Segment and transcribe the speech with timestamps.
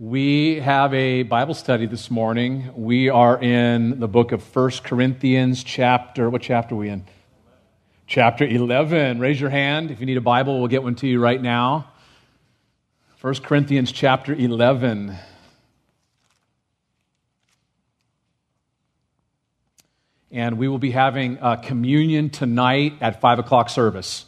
[0.00, 2.70] We have a Bible study this morning.
[2.76, 7.04] We are in the book of First Corinthians, chapter, what chapter are we in?
[8.06, 9.18] Chapter 11.
[9.18, 10.60] Raise your hand if you need a Bible.
[10.60, 11.90] We'll get one to you right now.
[13.16, 15.16] First Corinthians, chapter 11.
[20.30, 24.26] And we will be having a communion tonight at 5 o'clock service.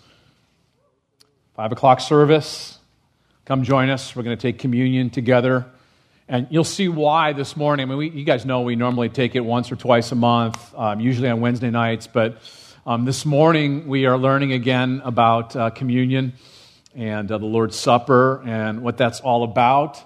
[1.54, 2.79] 5 o'clock service.
[3.50, 4.14] Come join us.
[4.14, 5.66] We're going to take communion together.
[6.28, 7.82] And you'll see why this morning.
[7.82, 10.72] I mean, we, you guys know we normally take it once or twice a month,
[10.76, 12.06] um, usually on Wednesday nights.
[12.06, 12.38] But
[12.86, 16.34] um, this morning we are learning again about uh, communion
[16.94, 19.98] and uh, the Lord's Supper and what that's all about.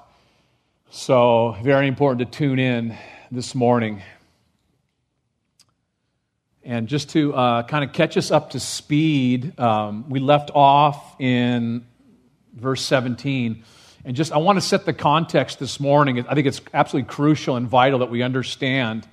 [0.88, 2.96] So, very important to tune in
[3.30, 4.02] this morning.
[6.62, 11.20] And just to uh, kind of catch us up to speed, um, we left off
[11.20, 11.84] in
[12.54, 13.64] verse 17.
[14.04, 16.24] And just, I want to set the context this morning.
[16.28, 19.08] I think it's absolutely crucial and vital that we understand.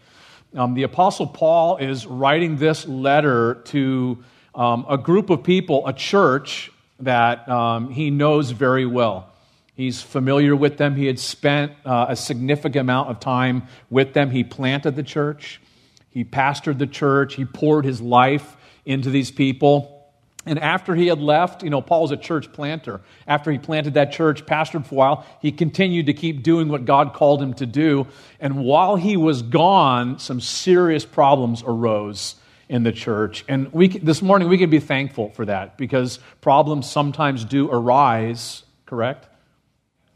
[0.54, 5.94] Um, the Apostle Paul is writing this letter to um, a group of people, a
[5.94, 9.32] church that um, he knows very well.
[9.76, 10.96] He's familiar with them.
[10.96, 14.30] He had spent uh, a significant amount of time with them.
[14.30, 15.62] He planted the church,
[16.10, 20.01] he pastored the church, he poured his life into these people.
[20.46, 23.02] And after he had left, you know, Paul was a church planter.
[23.28, 26.86] After he planted that church, pastored for a while, he continued to keep doing what
[26.86, 28.08] God called him to do.
[28.40, 32.36] And while he was gone, some serious problems arose
[32.70, 33.46] in the church.
[33.48, 38.64] And we, this morning, we can be thankful for that because problems sometimes do arise,
[38.88, 39.28] correct?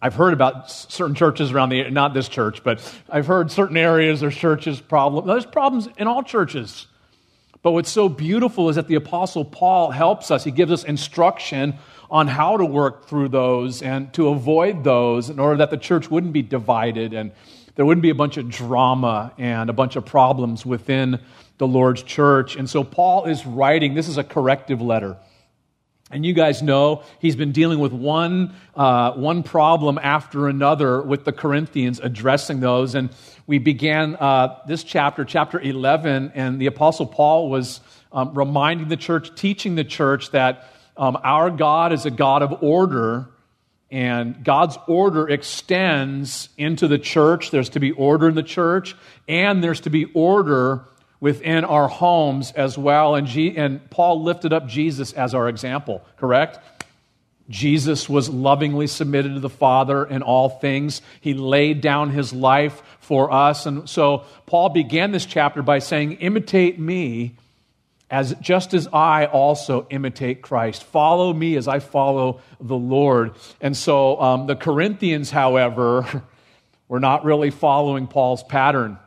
[0.02, 4.24] I've heard about certain churches around the, not this church, but I've heard certain areas
[4.24, 5.28] or churches problem.
[5.28, 6.88] There's problems in all churches.
[7.66, 10.44] But what's so beautiful is that the Apostle Paul helps us.
[10.44, 11.74] He gives us instruction
[12.12, 16.12] on how to work through those and to avoid those in order that the church
[16.12, 17.32] wouldn't be divided and
[17.74, 21.20] there wouldn't be a bunch of drama and a bunch of problems within
[21.58, 22.56] the Lord's church.
[22.56, 25.18] And so Paul is writing, this is a corrective letter.
[26.16, 31.26] And you guys know he's been dealing with one, uh, one problem after another with
[31.26, 32.96] the Corinthians, addressing those.
[32.96, 33.10] And
[33.48, 37.82] we began uh, this chapter, chapter 11, and the Apostle Paul was
[38.14, 42.64] um, reminding the church, teaching the church that um, our God is a God of
[42.64, 43.28] order,
[43.92, 47.52] and God's order extends into the church.
[47.52, 48.96] There's to be order in the church,
[49.28, 50.86] and there's to be order
[51.20, 53.16] within our homes as well.
[53.16, 56.60] And, G- and Paul lifted up Jesus as our example, correct?
[57.50, 61.02] Jesus was lovingly submitted to the Father in all things.
[61.22, 63.66] He laid down his life for us.
[63.66, 67.36] And so Paul began this chapter by saying, Imitate me
[68.10, 70.84] as just as I also imitate Christ.
[70.84, 73.36] Follow me as I follow the Lord.
[73.62, 76.24] And so um, the Corinthians, however,
[76.88, 78.98] were not really following Paul's pattern.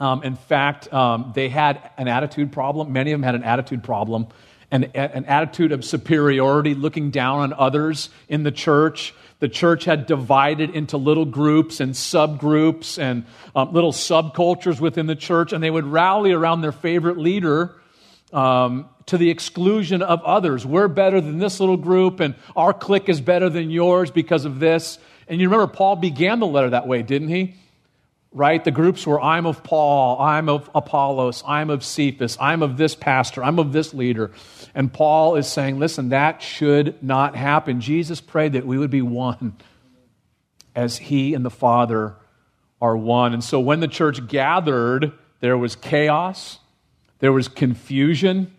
[0.00, 2.92] Um, in fact, um, they had an attitude problem.
[2.92, 4.28] Many of them had an attitude problem,
[4.70, 9.14] an, an attitude of superiority, looking down on others in the church.
[9.40, 13.24] The church had divided into little groups and subgroups and
[13.54, 17.74] um, little subcultures within the church, and they would rally around their favorite leader
[18.32, 20.64] um, to the exclusion of others.
[20.64, 24.60] We're better than this little group, and our clique is better than yours because of
[24.60, 24.98] this.
[25.28, 27.54] And you remember, Paul began the letter that way, didn't he?
[28.32, 28.62] Right?
[28.62, 32.94] The groups were I'm of Paul, I'm of Apollos, I'm of Cephas, I'm of this
[32.94, 34.30] pastor, I'm of this leader.
[34.74, 37.80] And Paul is saying, listen, that should not happen.
[37.80, 39.56] Jesus prayed that we would be one
[40.74, 42.14] as he and the Father
[42.80, 43.34] are one.
[43.34, 46.58] And so when the church gathered, there was chaos,
[47.18, 48.54] there was confusion,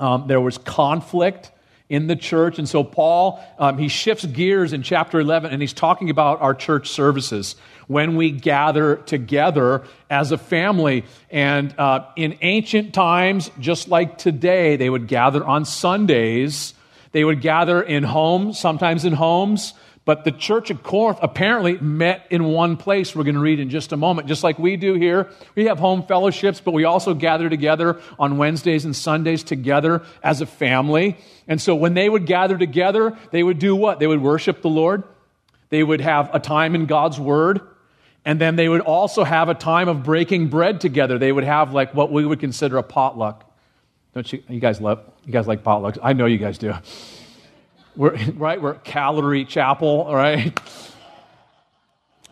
[0.00, 1.50] um, there was conflict
[1.94, 2.58] in the church.
[2.58, 6.54] And so Paul, um, he shifts gears in chapter 11 and he's talking about our
[6.54, 7.56] church services
[7.86, 11.04] when we gather together as a family.
[11.30, 16.74] And uh, in ancient times, just like today, they would gather on Sundays.
[17.12, 19.74] They would gather in homes, sometimes in homes.
[20.04, 23.16] But the church of Corinth apparently met in one place.
[23.16, 24.28] We're going to read in just a moment.
[24.28, 28.36] Just like we do here, we have home fellowships, but we also gather together on
[28.36, 31.16] Wednesdays and Sundays together as a family.
[31.48, 33.98] And so when they would gather together, they would do what?
[33.98, 35.04] They would worship the Lord.
[35.70, 37.62] They would have a time in God's Word.
[38.26, 41.18] And then they would also have a time of breaking bread together.
[41.18, 43.50] They would have like what we would consider a potluck.
[44.14, 45.98] Don't you, you guys love, you guys like potlucks?
[46.02, 46.74] I know you guys do.
[47.96, 48.60] We're, right?
[48.60, 50.58] We're Calvary Chapel, right?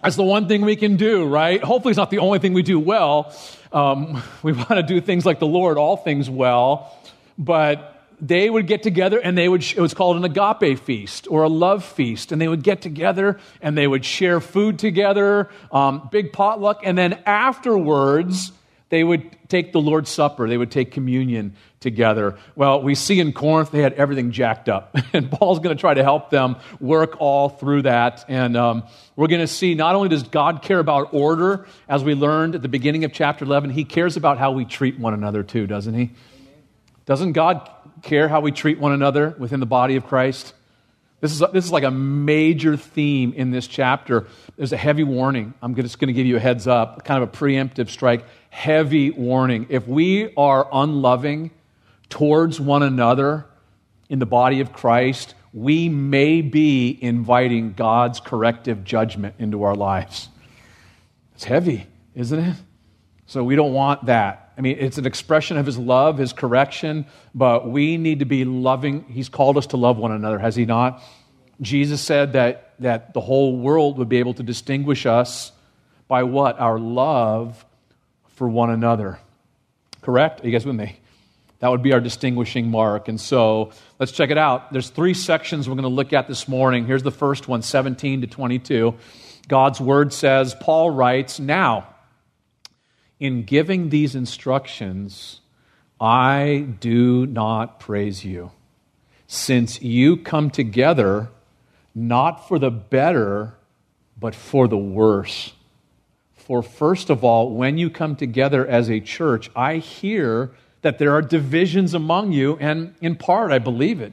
[0.02, 1.62] That's the one thing we can do, right?
[1.62, 3.34] Hopefully, it's not the only thing we do well.
[3.72, 6.96] Um, we want to do things like the Lord, all things well.
[7.38, 7.88] But
[8.20, 11.48] they would get together and they would, it was called an agape feast or a
[11.48, 12.30] love feast.
[12.30, 16.80] And they would get together and they would share food together, um, big potluck.
[16.84, 18.52] And then afterwards,
[18.92, 22.36] they would take the Lord's Supper, they would take communion together.
[22.54, 25.94] Well, we see in Corinth they had everything jacked up, and Paul's going to try
[25.94, 28.22] to help them work all through that.
[28.28, 28.82] And um,
[29.16, 32.60] we're going to see not only does God care about order, as we learned at
[32.60, 35.94] the beginning of chapter 11, he cares about how we treat one another too, doesn't
[35.94, 36.10] he?
[37.06, 37.70] Doesn't God
[38.02, 40.52] care how we treat one another within the body of Christ?
[41.22, 44.26] This is, this is like a major theme in this chapter.
[44.56, 45.54] There's a heavy warning.
[45.62, 48.24] I'm just going to give you a heads up, kind of a preemptive strike.
[48.52, 49.66] Heavy warning.
[49.70, 51.52] If we are unloving
[52.10, 53.46] towards one another
[54.10, 60.28] in the body of Christ, we may be inviting God's corrective judgment into our lives.
[61.34, 62.56] It's heavy, isn't it?
[63.26, 64.52] So we don't want that.
[64.58, 68.44] I mean, it's an expression of his love, his correction, but we need to be
[68.44, 69.06] loving.
[69.08, 71.02] He's called us to love one another, has he not?
[71.62, 75.52] Jesus said that, that the whole world would be able to distinguish us
[76.06, 76.60] by what?
[76.60, 77.64] Our love
[78.42, 79.20] for one another.
[80.00, 80.40] Correct?
[80.40, 80.98] Are you guys with me?
[81.60, 83.06] That would be our distinguishing mark.
[83.06, 84.72] And so let's check it out.
[84.72, 86.84] There's three sections we're going to look at this morning.
[86.84, 88.96] Here's the first one 17 to 22.
[89.46, 91.86] God's word says, Paul writes, Now,
[93.20, 95.40] in giving these instructions,
[96.00, 98.50] I do not praise you,
[99.28, 101.28] since you come together
[101.94, 103.54] not for the better,
[104.18, 105.52] but for the worse.
[106.46, 110.50] For first of all, when you come together as a church, I hear
[110.82, 114.12] that there are divisions among you, and in part I believe it.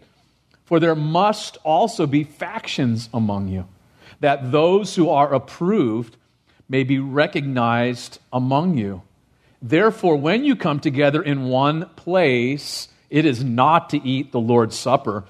[0.66, 3.68] For there must also be factions among you,
[4.20, 6.16] that those who are approved
[6.70, 9.02] may be recognized among you.
[9.60, 14.78] Therefore, when you come together in one place, it is not to eat the Lord's
[14.78, 15.26] Supper.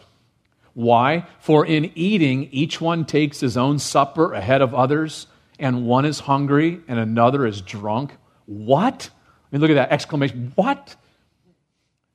[0.73, 1.25] Why?
[1.39, 5.27] For in eating, each one takes his own supper ahead of others,
[5.59, 8.15] and one is hungry and another is drunk.
[8.45, 9.09] What?
[9.11, 10.53] I mean, look at that exclamation.
[10.55, 10.95] What?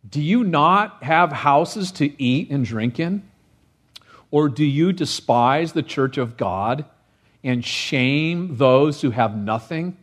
[0.08, 3.22] Do you not have houses to eat and drink in?
[4.30, 6.84] Or do you despise the church of God
[7.42, 9.96] and shame those who have nothing?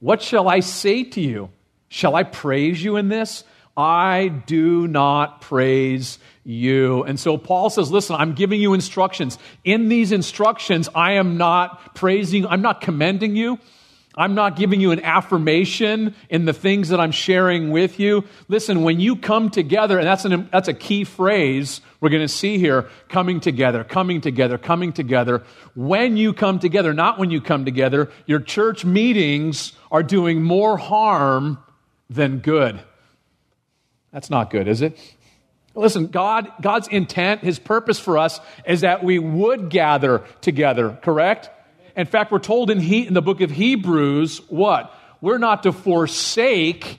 [0.00, 1.50] What shall I say to you?
[1.88, 3.44] Shall I praise you in this?
[3.80, 7.02] I do not praise you.
[7.04, 9.38] And so Paul says, listen, I'm giving you instructions.
[9.64, 13.58] In these instructions, I am not praising, I'm not commending you.
[14.16, 18.24] I'm not giving you an affirmation in the things that I'm sharing with you.
[18.48, 22.28] Listen, when you come together, and that's, an, that's a key phrase we're going to
[22.28, 25.44] see here coming together, coming together, coming together.
[25.76, 30.76] When you come together, not when you come together, your church meetings are doing more
[30.76, 31.58] harm
[32.10, 32.80] than good.
[34.12, 34.98] That's not good, is it?
[35.74, 41.50] Listen, God, God's intent, His purpose for us is that we would gather together, correct?
[41.96, 44.94] In fact, we're told in, he, in the book of Hebrews what?
[45.20, 46.98] We're not to forsake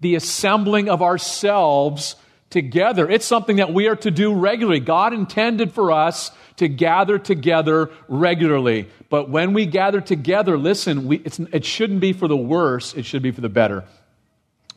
[0.00, 2.16] the assembling of ourselves
[2.50, 3.08] together.
[3.10, 4.80] It's something that we are to do regularly.
[4.80, 8.88] God intended for us to gather together regularly.
[9.10, 13.22] But when we gather together, listen, we, it shouldn't be for the worse, it should
[13.22, 13.84] be for the better.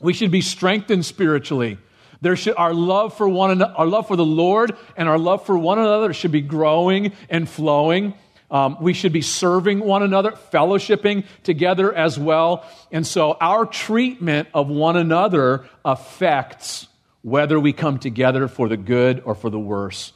[0.01, 1.77] We should be strengthened spiritually.
[2.21, 5.57] There should, our love for one our love for the Lord and our love for
[5.57, 8.13] one another should be growing and flowing.
[8.51, 12.65] Um, we should be serving one another, fellowshipping together as well.
[12.91, 16.87] And so our treatment of one another affects
[17.21, 20.11] whether we come together for the good or for the worse.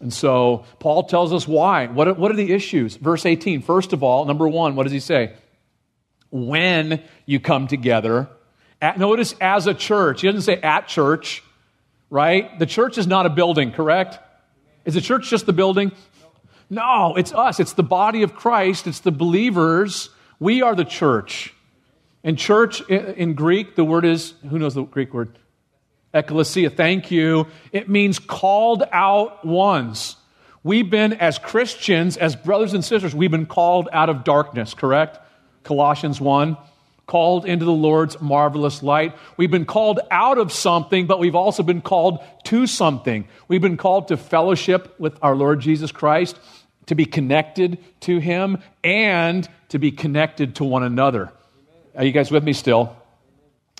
[0.00, 1.88] And so Paul tells us why.
[1.88, 2.96] What are, what are the issues?
[2.96, 3.60] Verse 18.
[3.62, 5.34] First of all, number one, what does he say?
[6.30, 8.28] When you come together,
[8.80, 10.22] at, notice as a church.
[10.22, 11.42] He doesn't say at church,
[12.08, 12.58] right?
[12.58, 14.18] The church is not a building, correct?
[14.84, 15.92] Is the church just the building?
[16.68, 17.60] No, it's us.
[17.60, 18.86] It's the body of Christ.
[18.86, 20.10] It's the believers.
[20.38, 21.52] We are the church.
[22.22, 25.38] And church in Greek, the word is, who knows the Greek word?
[26.12, 26.70] Ecclesia.
[26.70, 27.46] Thank you.
[27.72, 30.16] It means called out ones.
[30.62, 35.18] We've been, as Christians, as brothers and sisters, we've been called out of darkness, correct?
[35.62, 36.56] Colossians 1
[37.10, 39.16] called into the Lord's marvelous light.
[39.36, 43.26] We've been called out of something, but we've also been called to something.
[43.48, 46.38] We've been called to fellowship with our Lord Jesus Christ
[46.86, 51.32] to be connected to Him and to be connected to one another.
[51.96, 52.96] Are you guys with me still?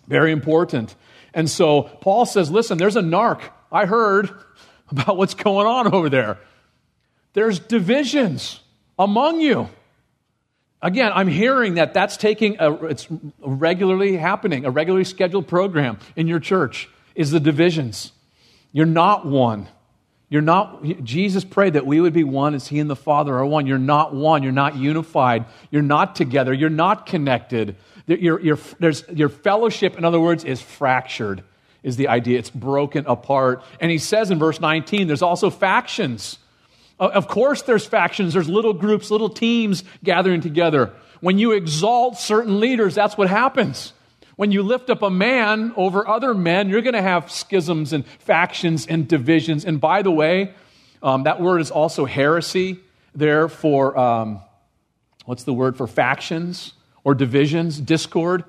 [0.09, 0.97] Very important.
[1.33, 3.43] And so Paul says, listen, there's a narc.
[3.71, 4.29] I heard
[4.91, 6.39] about what's going on over there.
[7.35, 8.59] There's divisions
[8.99, 9.69] among you.
[10.83, 13.07] Again, I'm hearing that that's taking a, it's
[13.41, 18.13] regularly happening, a regularly scheduled program in your church is the divisions.
[18.73, 19.69] You're not one.
[20.31, 23.45] You're not, Jesus prayed that we would be one as He and the Father are
[23.45, 23.67] one.
[23.67, 24.43] You're not one.
[24.43, 25.45] You're not unified.
[25.71, 26.53] You're not together.
[26.53, 27.77] You're not connected.
[28.07, 28.59] Your, your,
[29.13, 31.43] your fellowship, in other words, is fractured,
[31.83, 32.39] is the idea.
[32.39, 33.65] It's broken apart.
[33.81, 36.39] And He says in verse 19, there's also factions.
[37.01, 38.35] Of course, there's factions.
[38.35, 40.93] There's little groups, little teams gathering together.
[41.21, 43.95] When you exalt certain leaders, that's what happens.
[44.37, 48.07] When you lift up a man over other men, you're going to have schisms and
[48.07, 49.65] factions and divisions.
[49.65, 50.55] And by the way,
[51.03, 52.81] um, that word is also heresy
[53.15, 54.41] there for, um,
[55.25, 58.45] what's the word for factions or divisions, discord.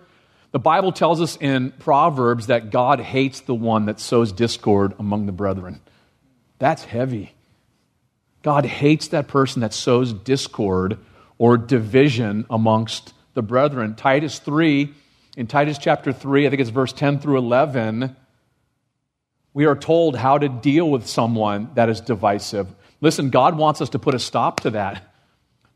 [0.52, 5.26] The Bible tells us in Proverbs that God hates the one that sows discord among
[5.26, 5.80] the brethren.
[6.60, 7.34] That's heavy.
[8.42, 10.98] God hates that person that sows discord
[11.38, 13.96] or division amongst the brethren.
[13.96, 14.94] Titus 3
[15.38, 18.16] in Titus chapter 3, I think it's verse 10 through 11,
[19.54, 22.68] we are told how to deal with someone that is divisive.
[23.00, 25.04] Listen, God wants us to put a stop to that,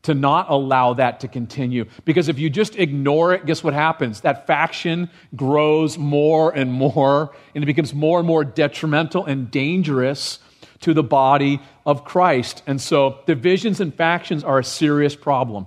[0.02, 1.86] to not allow that to continue.
[2.04, 4.20] Because if you just ignore it, guess what happens?
[4.20, 10.38] That faction grows more and more, and it becomes more and more detrimental and dangerous
[10.80, 12.62] to the body of Christ.
[12.66, 15.66] And so, divisions and factions are a serious problem.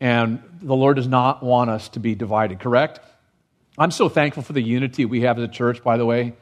[0.00, 3.00] And the Lord does not want us to be divided, correct?
[3.76, 6.34] I'm so thankful for the unity we have as a church, by the way.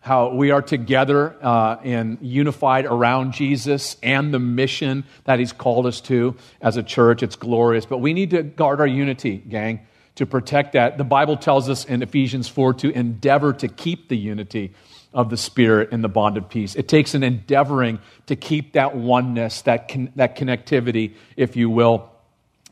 [0.00, 5.86] How we are together uh, and unified around Jesus and the mission that He's called
[5.86, 7.22] us to as a church.
[7.22, 7.86] It's glorious.
[7.86, 10.98] But we need to guard our unity, gang, to protect that.
[10.98, 14.72] The Bible tells us in Ephesians 4 to endeavor to keep the unity
[15.14, 16.74] of the Spirit in the bond of peace.
[16.74, 22.10] It takes an endeavoring to keep that oneness, that, con- that connectivity, if you will.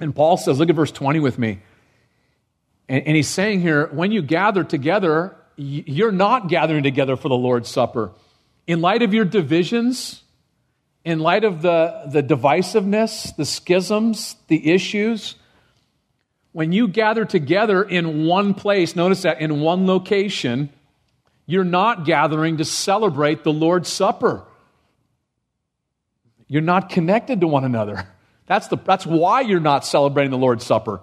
[0.01, 1.61] And Paul says, look at verse 20 with me.
[2.89, 7.37] And, and he's saying here, when you gather together, you're not gathering together for the
[7.37, 8.13] Lord's Supper.
[8.67, 10.23] In light of your divisions,
[11.05, 15.35] in light of the, the divisiveness, the schisms, the issues,
[16.53, 20.71] when you gather together in one place, notice that in one location,
[21.51, 24.45] you're not gathering to celebrate the Lord's Supper.
[26.47, 28.07] You're not connected to one another.
[28.47, 31.01] That's, the, that's why you're not celebrating the Lord's Supper.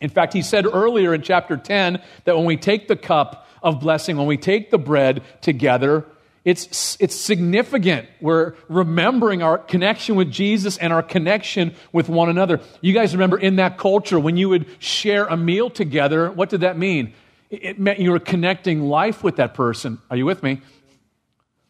[0.00, 3.80] In fact, he said earlier in chapter 10 that when we take the cup of
[3.80, 6.04] blessing, when we take the bread together,
[6.44, 8.08] it's, it's significant.
[8.20, 12.60] We're remembering our connection with Jesus and our connection with one another.
[12.80, 16.60] You guys remember in that culture, when you would share a meal together, what did
[16.60, 17.12] that mean?
[17.50, 19.98] It meant you were connecting life with that person.
[20.10, 20.60] Are you with me?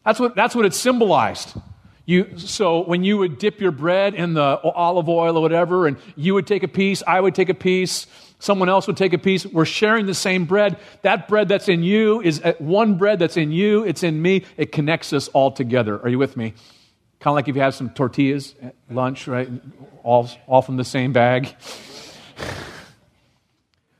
[0.05, 1.55] That's what, that's what it symbolized.
[2.05, 5.97] You, so when you would dip your bread in the olive oil or whatever, and
[6.15, 8.07] you would take a piece, I would take a piece,
[8.39, 10.77] someone else would take a piece, we're sharing the same bread.
[11.03, 14.43] That bread that's in you is uh, one bread that's in you, it's in me.
[14.57, 16.01] It connects us all together.
[16.01, 16.55] Are you with me?
[17.19, 19.47] Kind of like if you have some tortillas at lunch, right?
[20.03, 21.55] All, all from the same bag.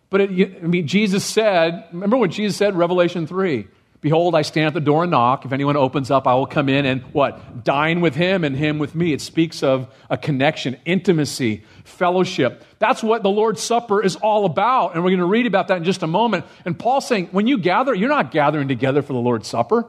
[0.10, 3.68] but it, I mean, Jesus said, remember what Jesus said Revelation 3?
[4.02, 5.44] Behold, I stand at the door and knock.
[5.44, 7.66] If anyone opens up, I will come in and what?
[7.66, 9.12] Dine with him and him with me.
[9.12, 12.64] It speaks of a connection, intimacy, fellowship.
[12.80, 14.96] That's what the Lord's Supper is all about.
[14.96, 16.46] And we're going to read about that in just a moment.
[16.64, 19.86] And Paul's saying, when you gather, you're not gathering together for the Lord's Supper.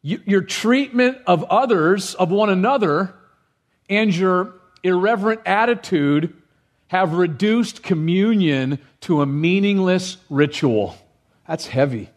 [0.00, 3.14] You, your treatment of others, of one another,
[3.90, 6.34] and your irreverent attitude
[6.90, 10.96] have reduced communion to a meaningless ritual.
[11.46, 12.10] That's heavy.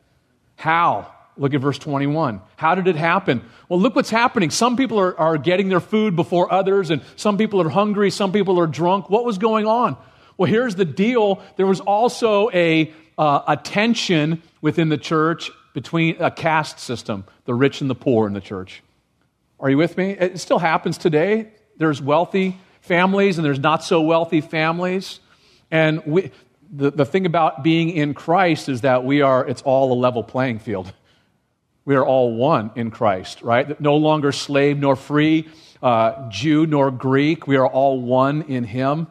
[0.55, 1.13] How?
[1.37, 2.41] Look at verse 21.
[2.55, 3.43] How did it happen?
[3.69, 4.49] Well, look what's happening.
[4.49, 8.31] Some people are, are getting their food before others, and some people are hungry, some
[8.31, 9.11] people are drunk.
[9.11, 9.95] What was going on?
[10.37, 16.19] Well, here's the deal there was also a, uh, a tension within the church between
[16.19, 18.81] a caste system, the rich and the poor in the church.
[19.59, 20.13] Are you with me?
[20.13, 21.49] It still happens today.
[21.77, 25.21] There's wealthy families and there's not so wealthy families.
[25.71, 26.31] And we,
[26.71, 30.23] the, the thing about being in Christ is that we are, it's all a level
[30.23, 30.93] playing field.
[31.85, 33.77] We are all one in Christ, right?
[33.81, 35.49] No longer slave nor free,
[35.81, 37.45] uh, Jew nor Greek.
[37.45, 39.07] We are all one in Him.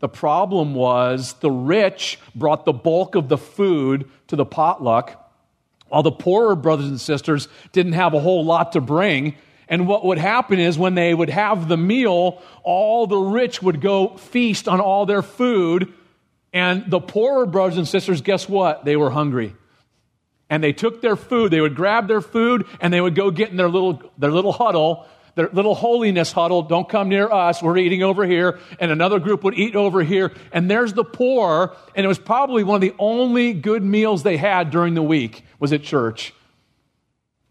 [0.00, 5.32] The problem was the rich brought the bulk of the food to the potluck,
[5.88, 9.34] while the poorer brothers and sisters didn't have a whole lot to bring.
[9.72, 13.80] And what would happen is when they would have the meal, all the rich would
[13.80, 15.94] go feast on all their food
[16.52, 18.84] and the poorer brothers and sisters, guess what?
[18.84, 19.56] They were hungry.
[20.50, 23.48] And they took their food, they would grab their food, and they would go get
[23.48, 26.60] in their little, their little huddle, their little holiness huddle.
[26.60, 28.58] Don't come near us, we're eating over here.
[28.78, 30.32] And another group would eat over here.
[30.52, 34.36] And there's the poor, and it was probably one of the only good meals they
[34.36, 36.34] had during the week was at church.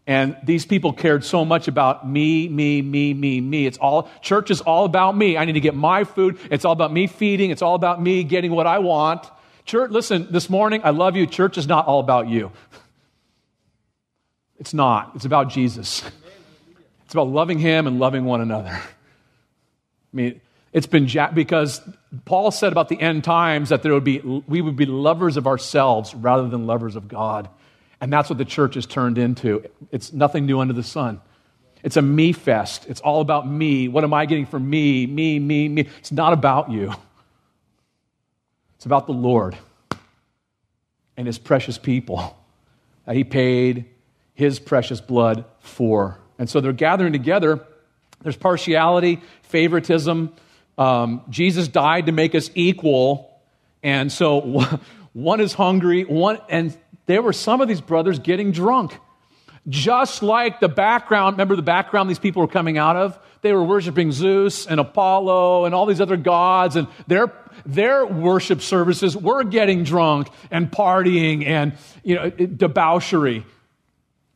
[0.06, 3.66] And these people cared so much about me, me, me, me, me.
[3.66, 5.36] It's all, church is all about me.
[5.36, 6.38] I need to get my food.
[6.50, 7.50] It's all about me feeding.
[7.50, 9.24] It's all about me getting what I want.
[9.64, 11.26] Church, listen, this morning, I love you.
[11.26, 12.50] Church is not all about you.
[14.58, 15.10] It's not.
[15.16, 16.04] It's about Jesus.
[17.04, 18.70] It's about loving Him and loving one another.
[18.70, 18.80] I
[20.14, 20.40] mean,
[20.72, 21.82] it's been because
[22.24, 25.46] Paul said about the end times that there would be, we would be lovers of
[25.46, 27.50] ourselves rather than lovers of God.
[28.02, 29.64] And that's what the church has turned into.
[29.92, 31.20] It's nothing new under the sun.
[31.84, 32.84] It's a me fest.
[32.88, 33.86] It's all about me.
[33.86, 35.06] What am I getting from me?
[35.06, 35.88] Me, me, me.
[35.98, 36.92] It's not about you.
[38.74, 39.56] It's about the Lord
[41.16, 42.36] and his precious people
[43.06, 43.84] that he paid
[44.34, 46.18] his precious blood for.
[46.40, 47.64] And so they're gathering together.
[48.22, 50.34] There's partiality, favoritism.
[50.76, 53.40] Um, Jesus died to make us equal.
[53.84, 54.64] And so
[55.12, 56.76] one is hungry, one, and
[57.06, 58.98] there were some of these brothers getting drunk.
[59.68, 63.18] Just like the background, remember the background these people were coming out of?
[63.42, 67.32] They were worshiping Zeus and Apollo and all these other gods, and their,
[67.66, 73.44] their worship services were getting drunk and partying and you know, debauchery.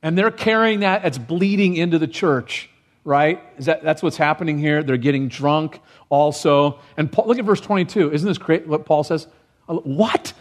[0.02, 2.68] And they're carrying that, it's bleeding into the church,
[3.04, 3.42] right?
[3.58, 4.82] Is that, that's what's happening here.
[4.82, 6.80] They're getting drunk also.
[6.96, 8.12] And Paul, look at verse 22.
[8.12, 9.26] Isn't this great what Paul says?
[9.68, 10.32] Uh, what?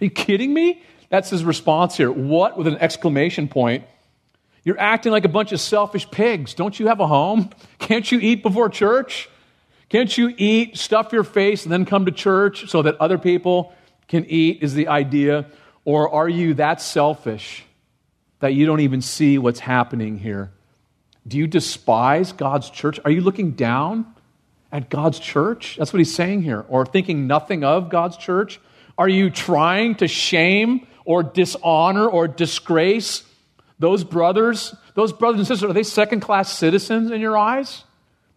[0.00, 0.82] Are you kidding me?
[1.08, 2.10] That's his response here.
[2.10, 3.84] What with an exclamation point.
[4.64, 6.54] You're acting like a bunch of selfish pigs.
[6.54, 7.50] Don't you have a home?
[7.78, 9.28] Can't you eat before church?
[9.90, 13.72] Can't you eat, stuff your face, and then come to church so that other people
[14.08, 14.62] can eat?
[14.62, 15.46] Is the idea.
[15.84, 17.64] Or are you that selfish
[18.40, 20.50] that you don't even see what's happening here?
[21.28, 22.98] Do you despise God's church?
[23.04, 24.06] Are you looking down
[24.72, 25.76] at God's church?
[25.78, 26.64] That's what he's saying here.
[26.68, 28.60] Or thinking nothing of God's church?
[28.96, 33.24] Are you trying to shame or dishonor or disgrace
[33.78, 37.84] those brothers, those brothers and sisters, are they second class citizens in your eyes?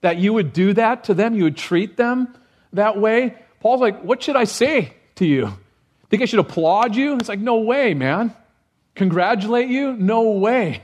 [0.01, 1.35] That you would do that to them?
[1.35, 2.35] You would treat them
[2.73, 3.35] that way?
[3.59, 5.57] Paul's like, what should I say to you?
[6.09, 7.15] Think I should applaud you?
[7.17, 8.33] It's like, no way, man.
[8.95, 9.93] Congratulate you?
[9.93, 10.81] No way.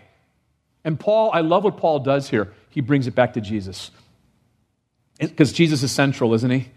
[0.83, 2.53] And Paul, I love what Paul does here.
[2.69, 3.91] He brings it back to Jesus.
[5.19, 6.69] Because Jesus is central, isn't he?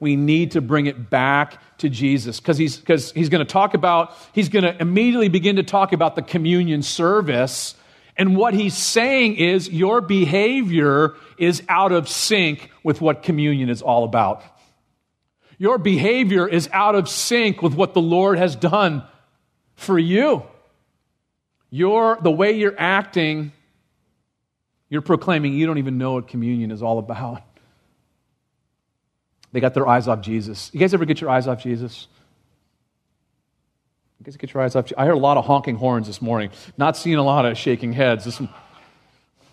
[0.00, 3.74] We need to bring it back to Jesus because he's, cause he's going to talk
[3.74, 7.74] about, he's going to immediately begin to talk about the communion service.
[8.16, 13.82] And what he's saying is your behavior is out of sync with what communion is
[13.82, 14.42] all about.
[15.58, 19.04] Your behavior is out of sync with what the Lord has done
[19.74, 20.42] for you.
[21.70, 23.52] Your, the way you're acting,
[24.88, 27.42] you're proclaiming you don't even know what communion is all about.
[29.56, 30.68] They got their eyes off Jesus.
[30.74, 32.08] You guys ever get your eyes off Jesus?
[34.20, 34.92] You guys get your eyes off?
[34.98, 36.50] I heard a lot of honking horns this morning.
[36.76, 38.26] Not seeing a lot of shaking heads.
[38.26, 38.38] This,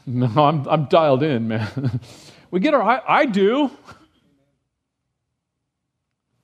[0.06, 2.02] no, I'm, I'm dialed in, man.
[2.52, 3.72] we get our I, I do.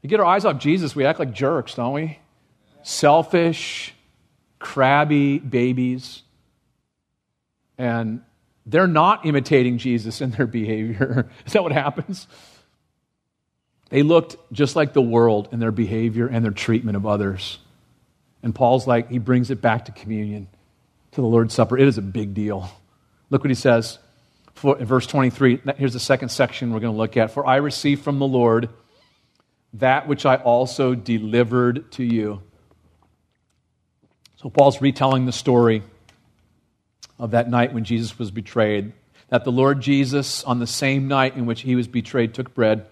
[0.04, 2.17] We get our eyes off Jesus, we act like jerks, don't we?
[2.84, 3.93] Selfish,
[4.60, 6.24] crabby babies.
[7.78, 8.22] And
[8.65, 11.30] they're not imitating Jesus in their behavior.
[11.45, 12.26] Is that what happens?
[13.89, 17.58] They looked just like the world in their behavior and their treatment of others.
[18.43, 20.47] And Paul's like, he brings it back to communion,
[21.12, 21.78] to the Lord's Supper.
[21.78, 22.69] It is a big deal.
[23.30, 23.99] Look what he says
[24.54, 25.62] for, in verse 23.
[25.78, 27.32] Here's the second section we're going to look at.
[27.32, 28.69] For I received from the Lord
[29.73, 32.41] that which I also delivered to you.
[34.38, 35.84] So Paul's retelling the story
[37.17, 38.93] of that night when Jesus was betrayed.
[39.30, 42.86] That the Lord Jesus, on the same night in which he was betrayed, took bread.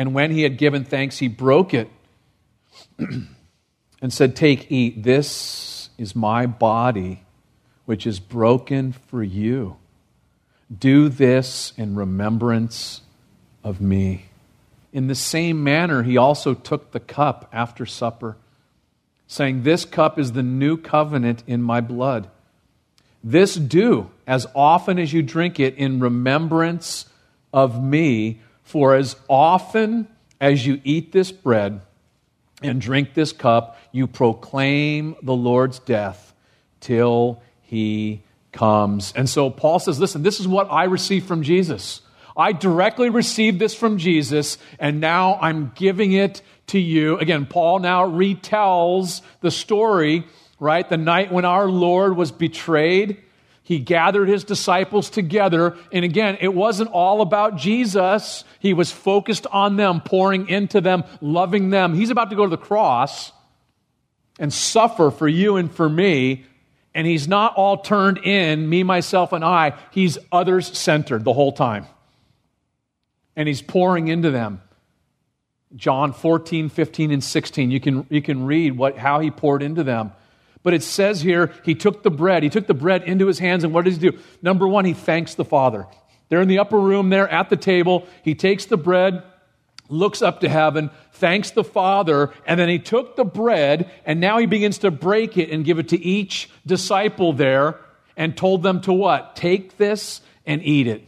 [0.00, 1.90] And when he had given thanks, he broke it
[2.98, 5.02] and said, Take, eat.
[5.02, 7.22] This is my body,
[7.84, 9.76] which is broken for you.
[10.74, 13.02] Do this in remembrance
[13.62, 14.24] of me.
[14.90, 18.38] In the same manner, he also took the cup after supper,
[19.26, 22.30] saying, This cup is the new covenant in my blood.
[23.22, 27.04] This do as often as you drink it in remembrance
[27.52, 28.40] of me.
[28.70, 30.06] For as often
[30.40, 31.80] as you eat this bread
[32.62, 36.32] and drink this cup, you proclaim the Lord's death
[36.78, 39.12] till he comes.
[39.16, 42.02] And so Paul says, Listen, this is what I received from Jesus.
[42.36, 47.18] I directly received this from Jesus, and now I'm giving it to you.
[47.18, 50.24] Again, Paul now retells the story,
[50.60, 50.88] right?
[50.88, 53.20] The night when our Lord was betrayed
[53.70, 55.76] he gathered his disciples together.
[55.92, 58.42] And again, it wasn't all about Jesus.
[58.58, 61.94] He was focused on them, pouring into them, loving them.
[61.94, 63.30] He's about to go to the cross
[64.40, 66.46] and suffer for you and for me.
[66.96, 69.74] And he's not all turned in, me, myself, and I.
[69.92, 71.86] He's others centered the whole time.
[73.36, 74.62] And he's pouring into them.
[75.76, 77.70] John 14, 15, and 16.
[77.70, 80.10] You can, you can read what, how he poured into them.
[80.62, 82.42] But it says here, he took the bread.
[82.42, 84.18] He took the bread into his hands, and what does he do?
[84.42, 85.86] Number one, he thanks the Father.
[86.28, 88.06] They're in the upper room there at the table.
[88.22, 89.22] He takes the bread,
[89.88, 94.38] looks up to heaven, thanks the Father, and then he took the bread, and now
[94.38, 97.80] he begins to break it and give it to each disciple there,
[98.16, 99.34] and told them to what?
[99.34, 101.06] Take this and eat it.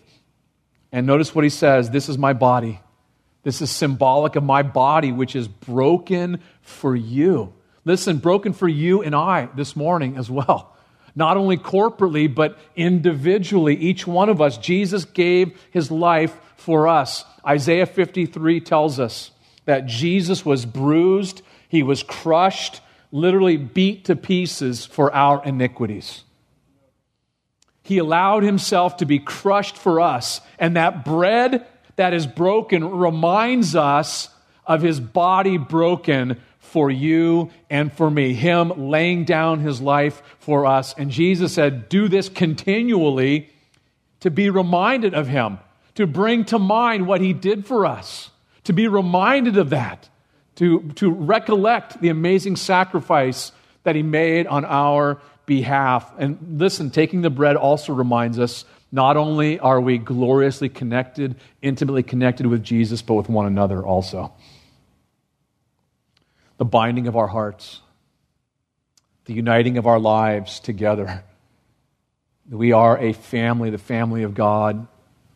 [0.93, 2.81] And notice what he says this is my body.
[3.43, 7.53] This is symbolic of my body, which is broken for you.
[7.85, 10.73] Listen, broken for you and I this morning as well
[11.15, 13.77] not only corporately, but individually.
[13.77, 17.25] Each one of us, Jesus gave his life for us.
[17.47, 19.31] Isaiah 53 tells us
[19.65, 26.25] that Jesus was bruised, he was crushed, literally beat to pieces for our iniquities.
[27.83, 31.67] He allowed himself to be crushed for us, and that bread
[31.97, 34.29] that is broken reminds us
[34.65, 38.33] of his body broken for you and for me.
[38.33, 40.95] Him laying down his life for us.
[40.97, 43.51] And Jesus said, Do this continually
[44.21, 45.59] to be reminded of him,
[45.97, 48.31] to bring to mind what he did for us,
[48.65, 50.09] to be reminded of that,
[50.57, 56.11] to, to recollect the amazing sacrifice that he made on our behalf.
[56.17, 62.05] And listen, taking the bread also reminds us not only are we gloriously connected, intimately
[62.05, 64.33] connected with Jesus, but with one another also
[66.63, 67.81] the binding of our hearts,
[69.25, 71.25] the uniting of our lives together.
[72.49, 74.87] We are a family, the family of God,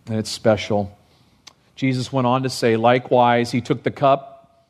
[0.06, 0.96] and it's special.
[1.74, 4.68] Jesus went on to say, likewise, he took the cup.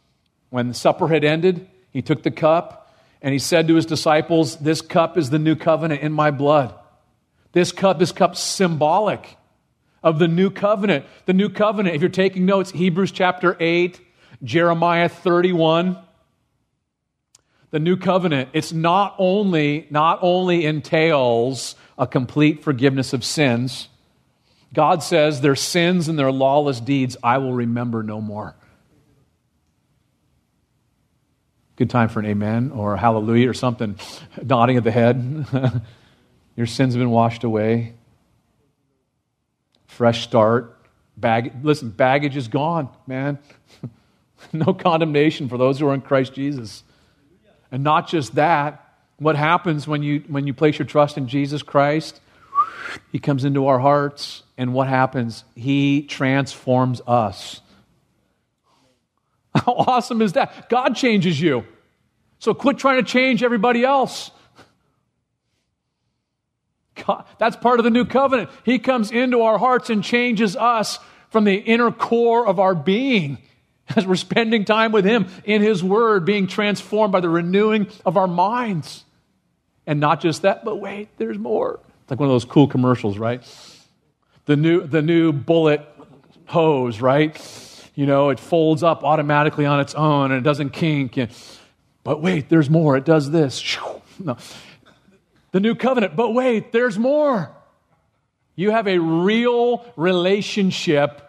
[0.49, 4.57] When the supper had ended, he took the cup and he said to his disciples,
[4.57, 6.75] This cup is the new covenant in my blood.
[7.53, 9.37] This cup, this cup symbolic
[10.03, 11.05] of the new covenant.
[11.27, 14.01] The new covenant, if you're taking notes, Hebrews chapter 8,
[14.43, 15.99] Jeremiah 31,
[17.71, 23.89] the new covenant, it's not only, not only entails a complete forgiveness of sins,
[24.73, 28.55] God says their sins and their lawless deeds I will remember no more.
[31.77, 33.99] Good time for an amen or hallelujah or something,
[34.43, 35.47] nodding of the head.
[36.57, 37.95] Your sins have been washed away.
[39.87, 40.73] Fresh start.
[41.19, 43.39] Bag, listen, baggage is gone, man.
[44.53, 46.83] no condemnation for those who are in Christ Jesus.
[47.77, 51.63] And not just that, what happens when you, when you place your trust in Jesus
[51.63, 52.23] Christ?
[53.13, 55.45] He comes into our hearts, and what happens?
[55.55, 57.61] He transforms us.
[59.55, 60.71] How awesome is that?
[60.71, 61.67] God changes you.
[62.39, 64.31] So quit trying to change everybody else.
[67.07, 68.49] God, that's part of the new covenant.
[68.65, 73.37] He comes into our hearts and changes us from the inner core of our being
[73.97, 78.17] as we're spending time with Him in His Word, being transformed by the renewing of
[78.17, 79.05] our minds.
[79.87, 81.79] And not just that, but wait, there's more.
[82.03, 83.43] It's like one of those cool commercials, right?
[84.47, 85.87] The new, the new bullet
[86.47, 87.41] hose, right?
[87.95, 91.17] You know, it folds up automatically on its own and it doesn't kink.
[91.17, 91.31] And,
[92.03, 92.97] but wait, there's more.
[92.97, 93.77] It does this.
[94.19, 94.39] No.
[95.53, 97.55] The new covenant, but wait, there's more.
[98.55, 101.26] You have a real relationship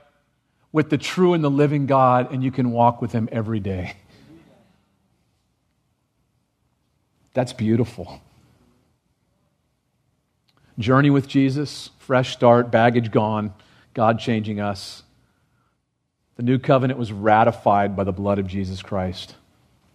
[0.78, 3.96] with the true and the living God, and you can walk with Him every day.
[7.34, 8.22] That's beautiful.
[10.78, 13.56] Journey with Jesus, fresh start, baggage gone,
[13.96, 15.02] God changing us.
[16.36, 19.34] The new covenant was ratified by the blood of Jesus Christ,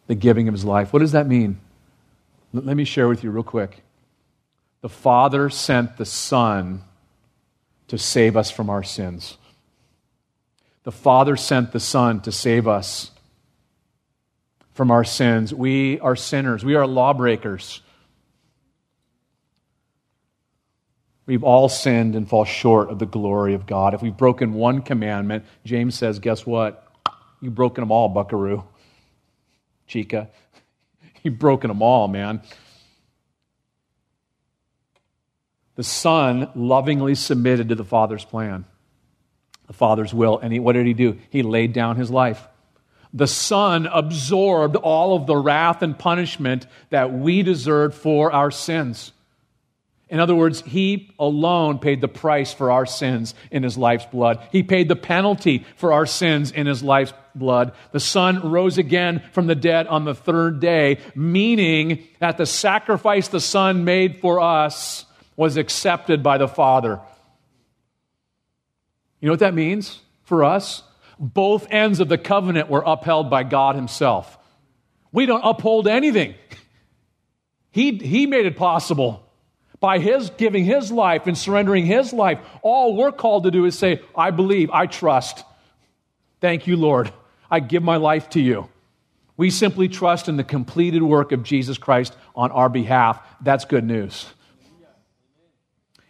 [0.09, 0.93] the giving of his life.
[0.93, 1.61] What does that mean?
[2.53, 3.85] Let me share with you real quick.
[4.81, 6.83] The Father sent the Son
[7.87, 9.39] to save us from our sins.
[10.85, 13.11] The Father sent the Son to save us
[14.75, 15.55] from our sins.
[15.55, 17.83] We are sinners, we are lawbreakers.
[21.25, 23.95] We've all sinned and fall short of the glory of God.
[23.95, 26.89] If we've broken one commandment, James says, guess what?
[27.41, 28.65] You've broken them all, buckaroo.
[29.87, 30.31] Chica.
[31.23, 32.43] You've broken them all, man.
[35.77, 38.65] The Son lovingly submitted to the Father's plan
[39.73, 40.39] the Father's will.
[40.39, 41.19] And he, what did he do?
[41.31, 42.47] He laid down his life.
[43.15, 49.13] The Son absorbed all of the wrath and punishment that we deserved for our sins.
[50.09, 54.47] In other words, He alone paid the price for our sins in His life's blood.
[54.53, 57.73] He paid the penalty for our sins in His life's blood.
[57.93, 63.29] The Son rose again from the dead on the third day, meaning that the sacrifice
[63.29, 67.01] the Son made for us was accepted by the Father.
[69.23, 70.83] You know what that means for us?
[71.17, 74.37] Both ends of the covenant were upheld by God Himself.
[75.13, 76.35] We don't uphold anything.
[77.75, 79.27] He, he made it possible
[79.81, 82.39] by His giving His life and surrendering His life.
[82.61, 85.43] All we're called to do is say, I believe, I trust.
[86.43, 87.11] Thank you, Lord.
[87.51, 88.69] I give my life to you.
[89.39, 93.27] We simply trust in the completed work of Jesus Christ on our behalf.
[93.41, 94.27] That's good news.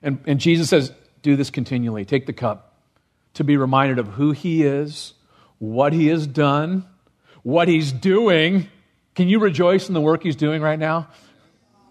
[0.03, 0.91] And, and Jesus says,
[1.23, 2.05] Do this continually.
[2.05, 2.72] Take the cup
[3.35, 5.15] to be reminded of who He is,
[5.59, 6.87] what He has done,
[7.43, 8.69] what He's doing.
[9.15, 11.09] Can you rejoice in the work He's doing right now?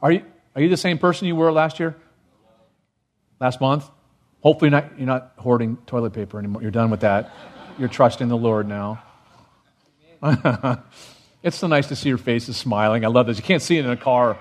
[0.02, 0.26] Are you,
[0.56, 1.96] are you the same person you were last year?
[3.40, 3.90] Last month?
[4.42, 6.62] Hopefully, not, you're not hoarding toilet paper anymore.
[6.62, 7.32] You're done with that.
[7.78, 9.04] You're trusting the Lord now.
[11.44, 13.06] it's so nice to see your faces smiling.
[13.06, 13.38] I love this.
[13.38, 14.38] You can't see it in a car.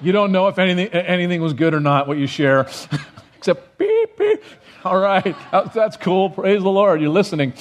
[0.00, 2.60] You don't know if anything, anything was good or not, what you share,
[3.36, 4.42] except beep, beep.
[4.84, 5.36] All right,
[5.74, 6.30] that's cool.
[6.30, 7.02] Praise the Lord.
[7.02, 7.52] You're listening.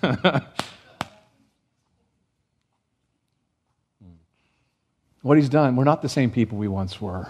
[5.22, 7.28] what he's done, we're not the same people we once were.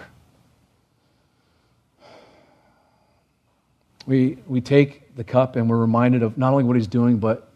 [4.07, 7.51] We, we take the cup and we're reminded of not only what he's doing, but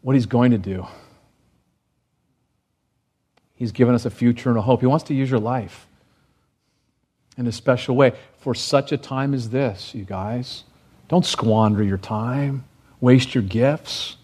[0.00, 0.86] what he's going to do.
[3.56, 4.78] He's given us a future and a hope.
[4.80, 5.87] He wants to use your life
[7.38, 10.64] in a special way for such a time as this, you guys.
[11.08, 12.64] Don't squander your time,
[13.00, 14.16] waste your gifts,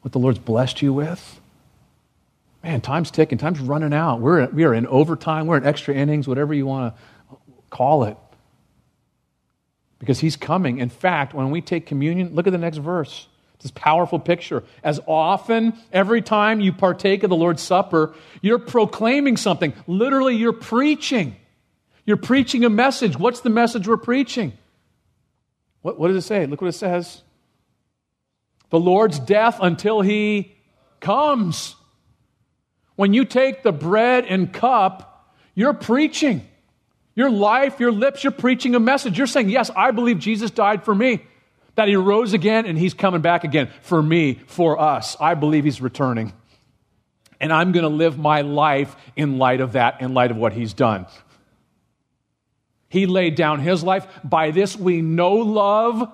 [0.00, 1.40] what the Lord's blessed you with.
[2.62, 4.20] Man, time's ticking, time's running out.
[4.20, 7.36] We're, we are in overtime, we're in extra innings, whatever you want to
[7.70, 8.16] call it.
[9.98, 10.78] Because He's coming.
[10.78, 13.26] In fact, when we take communion, look at the next verse.
[13.60, 14.62] This powerful picture.
[14.84, 19.72] As often, every time you partake of the Lord's Supper, you're proclaiming something.
[19.88, 21.34] Literally, you're preaching.
[22.08, 23.18] You're preaching a message.
[23.18, 24.54] What's the message we're preaching?
[25.82, 26.46] What, what does it say?
[26.46, 27.20] Look what it says.
[28.70, 30.56] The Lord's death until he
[31.00, 31.76] comes.
[32.96, 36.48] When you take the bread and cup, you're preaching.
[37.14, 39.18] Your life, your lips, you're preaching a message.
[39.18, 41.26] You're saying, Yes, I believe Jesus died for me
[41.74, 45.14] that he rose again and he's coming back again for me, for us.
[45.20, 46.32] I believe he's returning.
[47.38, 50.54] And I'm going to live my life in light of that, in light of what
[50.54, 51.04] he's done.
[52.88, 54.06] He laid down his life.
[54.24, 56.10] By this we know love.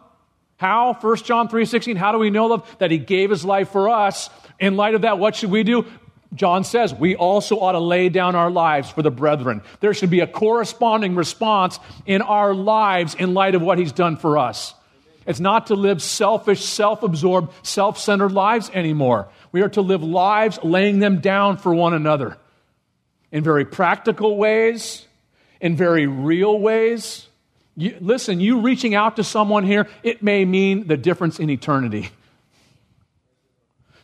[0.56, 0.94] How?
[0.94, 1.96] 1 John 3:16.
[1.96, 2.76] How do we know love?
[2.78, 4.30] That he gave his life for us.
[4.58, 5.86] In light of that, what should we do?
[6.34, 9.62] John says we also ought to lay down our lives for the brethren.
[9.80, 14.16] There should be a corresponding response in our lives in light of what he's done
[14.16, 14.74] for us.
[15.26, 19.28] It's not to live selfish, self absorbed, self centered lives anymore.
[19.52, 22.36] We are to live lives laying them down for one another
[23.32, 25.06] in very practical ways,
[25.64, 27.26] in very real ways.
[27.74, 32.10] You, listen, you reaching out to someone here, it may mean the difference in eternity.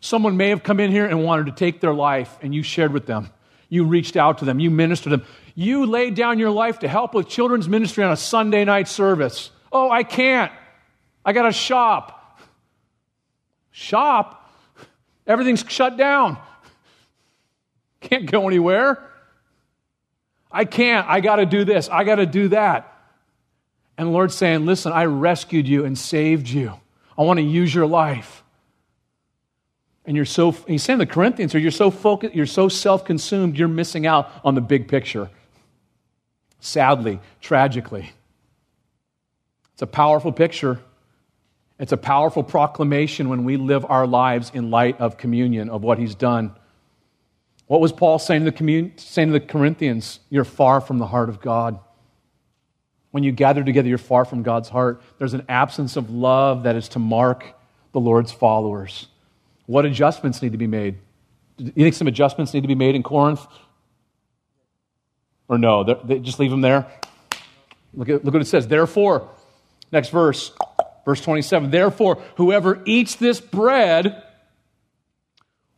[0.01, 2.95] Someone may have come in here and wanted to take their life, and you shared
[2.95, 3.29] with them.
[3.69, 4.59] You reached out to them.
[4.59, 5.27] You ministered to them.
[5.55, 9.51] You laid down your life to help with children's ministry on a Sunday night service.
[9.71, 10.51] Oh, I can't.
[11.27, 12.41] I got to shop.
[13.71, 14.51] Shop?
[15.27, 16.39] Everything's shut down.
[18.01, 19.10] Can't go anywhere.
[20.51, 21.07] I can't.
[21.09, 21.89] I got to do this.
[21.89, 22.93] I got to do that.
[23.97, 26.73] And the Lord's saying, Listen, I rescued you and saved you.
[27.17, 28.43] I want to use your life.
[30.07, 33.69] And you're so, he's saying the Corinthians, you're so focused, you're so self consumed, you're
[33.69, 35.31] missing out on the big picture.
[36.61, 38.13] Sadly, tragically.
[39.75, 40.81] It's a powerful picture.
[41.79, 45.99] It's a powerful proclamation when we live our lives in light of communion, of what
[45.99, 46.55] he's done.
[47.71, 50.19] What was Paul saying to, the commun- saying to the Corinthians?
[50.29, 51.79] You're far from the heart of God.
[53.13, 55.01] When you gather together, you're far from God's heart.
[55.19, 57.45] There's an absence of love that is to mark
[57.93, 59.07] the Lord's followers.
[59.67, 60.99] What adjustments need to be made?
[61.59, 63.47] You think some adjustments need to be made in Corinth?
[65.47, 65.85] Or no?
[65.85, 66.89] They, just leave them there?
[67.95, 68.67] Look, at, look what it says.
[68.67, 69.31] Therefore,
[69.93, 70.51] next verse.
[71.05, 74.25] Verse 27 Therefore, whoever eats this bread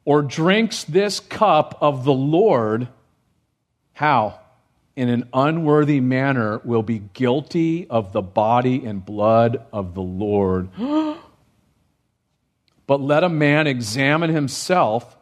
[0.05, 2.88] or drinks this cup of the Lord,
[3.93, 4.41] how?
[4.95, 10.69] In an unworthy manner will be guilty of the body and blood of the Lord.
[12.87, 15.17] but let a man examine himself,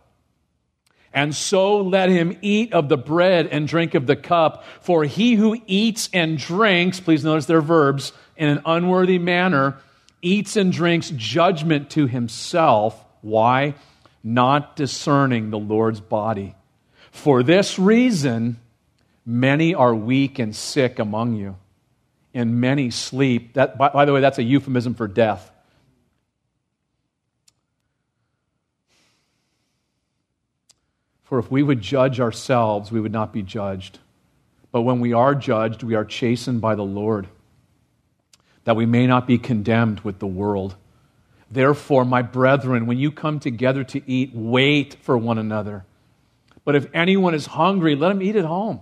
[1.13, 4.65] And so let him eat of the bread and drink of the cup.
[4.81, 9.77] For he who eats and drinks, please notice their verbs, in an unworthy manner,
[10.23, 13.05] eats and drinks judgment to himself.
[13.23, 13.75] Why?
[14.23, 16.55] Not discerning the Lord's body.
[17.11, 18.61] For this reason,
[19.25, 21.57] many are weak and sick among you,
[22.35, 23.55] and many sleep.
[23.55, 25.51] That, by, by the way, that's a euphemism for death.
[31.25, 34.01] For if we would judge ourselves, we would not be judged.
[34.73, 37.29] But when we are judged, we are chastened by the Lord,
[38.65, 40.75] that we may not be condemned with the world.
[41.51, 45.85] Therefore, my brethren, when you come together to eat, wait for one another.
[46.65, 48.81] But if anyone is hungry, let him eat at home,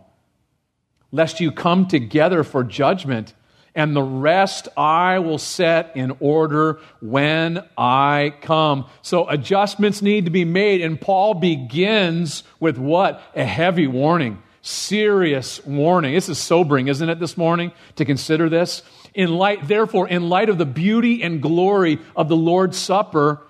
[1.10, 3.34] lest you come together for judgment
[3.78, 8.86] and the rest I will set in order when I come.
[9.02, 13.22] So adjustments need to be made, and Paul begins with what?
[13.36, 16.12] A heavy warning, serious warning.
[16.12, 18.82] This is sobering, isn't it, this morning, to consider this?
[19.14, 23.42] In light, therefore, in light of the beauty and glory of the Lord's Supper,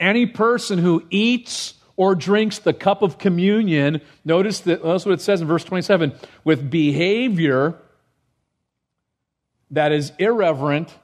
[0.00, 5.20] any person who eats or drinks the cup of communion, notice that that's what it
[5.20, 6.12] says in verse 27,
[6.44, 7.78] with behavior
[9.70, 10.94] that is irreverent,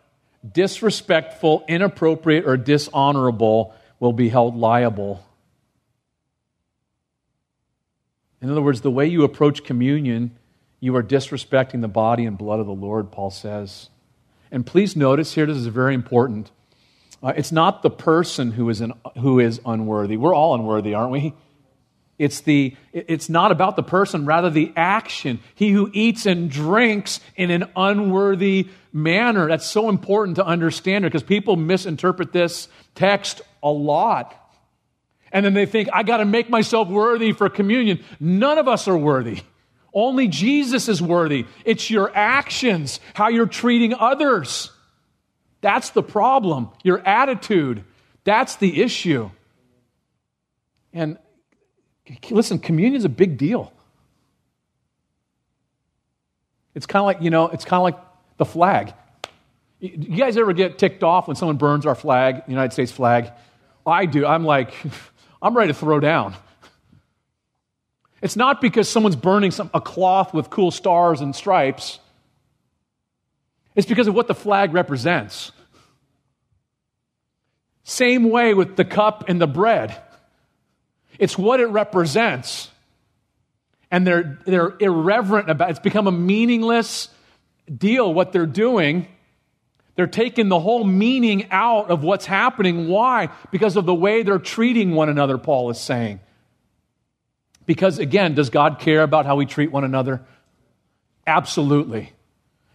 [0.50, 5.24] disrespectful, inappropriate, or dishonorable will be held liable.
[8.40, 10.36] In other words, the way you approach communion,
[10.80, 13.90] you are disrespecting the body and blood of the Lord, Paul says.
[14.50, 16.50] And please notice here, this is very important.
[17.22, 18.82] Uh, it's not the person who is,
[19.18, 20.16] who is unworthy.
[20.16, 21.34] We're all unworthy, aren't we?
[22.18, 25.38] It's, the, it's not about the person, rather the action.
[25.54, 29.48] He who eats and drinks in an unworthy manner.
[29.48, 34.34] That's so important to understand because people misinterpret this text a lot.
[35.30, 38.02] And then they think, I got to make myself worthy for communion.
[38.18, 39.42] None of us are worthy.
[39.98, 41.46] Only Jesus is worthy.
[41.64, 44.70] It's your actions, how you're treating others.
[45.60, 46.68] That's the problem.
[46.84, 47.84] Your attitude.
[48.22, 49.30] That's the issue.
[50.92, 51.18] And
[52.30, 53.72] Listen, communion is a big deal.
[56.74, 57.98] It's kind of like, you know, it's kind of like
[58.36, 58.94] the flag.
[59.80, 63.30] You guys ever get ticked off when someone burns our flag, the United States flag?
[63.86, 64.26] I do.
[64.26, 64.72] I'm like,
[65.42, 66.34] I'm ready to throw down.
[68.20, 72.00] It's not because someone's burning some, a cloth with cool stars and stripes.
[73.74, 75.52] It's because of what the flag represents.
[77.84, 79.96] Same way with the cup and the bread.
[81.18, 82.70] It's what it represents.
[83.90, 85.70] And they're, they're irreverent about it.
[85.72, 87.08] It's become a meaningless
[87.74, 89.08] deal, what they're doing.
[89.94, 92.88] They're taking the whole meaning out of what's happening.
[92.88, 93.30] Why?
[93.50, 96.20] Because of the way they're treating one another, Paul is saying.
[97.68, 100.22] Because, again, does God care about how we treat one another?
[101.24, 102.12] Absolutely.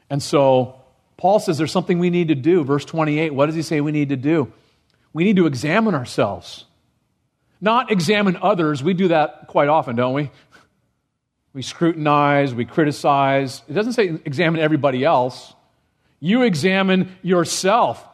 [0.09, 0.79] And so,
[1.17, 2.63] Paul says there's something we need to do.
[2.63, 4.53] Verse 28, what does he say we need to do?
[5.11, 6.63] We need to examine ourselves
[7.63, 8.83] not examine others.
[8.83, 10.29] We do that quite often, don't we?
[11.53, 13.61] We scrutinize, we criticize.
[13.69, 15.53] It doesn't say examine everybody else.
[16.19, 18.05] You examine yourself.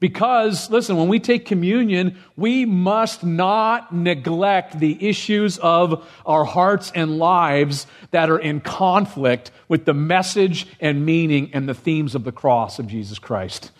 [0.00, 6.90] Because, listen, when we take communion, we must not neglect the issues of our hearts
[6.94, 12.24] and lives that are in conflict with the message and meaning and the themes of
[12.24, 13.72] the cross of Jesus Christ.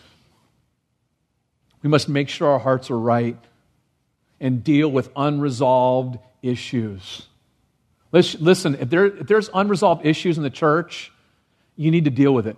[1.81, 3.37] We must make sure our hearts are right
[4.39, 7.25] and deal with unresolved issues.
[8.11, 11.11] Listen, if, there, if there's unresolved issues in the church,
[11.75, 12.57] you need to deal with it.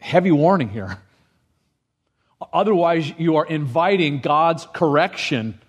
[0.00, 0.98] Heavy warning here.
[2.52, 5.60] Otherwise, you are inviting God's correction,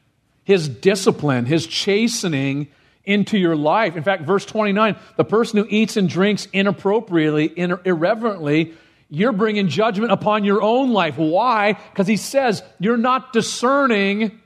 [0.44, 2.70] His discipline, His chastening
[3.04, 3.98] into your life.
[3.98, 8.74] In fact, verse 29 the person who eats and drinks inappropriately, irreverently,
[9.10, 11.18] you're bringing judgment upon your own life.
[11.18, 11.74] Why?
[11.74, 14.40] Because he says you're not discerning.